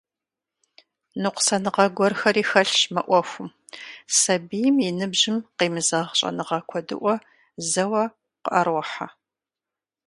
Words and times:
Ныкъусаныгъэ 1.21 1.85
гуэрхэри 1.95 2.43
хэлъщ 2.49 2.79
мы 2.93 3.01
Ӏуэхум— 3.05 3.49
сабийм 4.19 4.75
и 4.87 4.89
ныбжьым 4.97 5.37
къемызэгъ 5.57 6.11
щӀэныгъэ 6.17 6.57
куэдыӀуэ 6.69 7.15
зэуэ 7.69 8.03
къыӀэрохьэ. 8.43 9.07